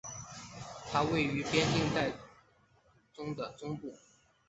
[0.91, 2.09] 它位于边疆带
[3.35, 3.93] 的中部。